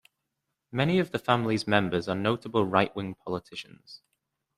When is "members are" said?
1.67-2.15